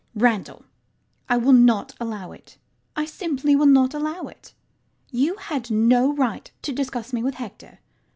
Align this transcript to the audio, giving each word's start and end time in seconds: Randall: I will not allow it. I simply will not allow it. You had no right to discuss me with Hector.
Randall: 0.15 0.65
I 1.29 1.37
will 1.37 1.53
not 1.53 1.93
allow 1.99 2.31
it. 2.31 2.57
I 2.95 3.05
simply 3.05 3.55
will 3.55 3.67
not 3.67 3.93
allow 3.93 4.23
it. 4.25 4.55
You 5.11 5.35
had 5.35 5.69
no 5.69 6.11
right 6.15 6.49
to 6.63 6.73
discuss 6.73 7.13
me 7.13 7.21
with 7.21 7.35
Hector. 7.35 7.77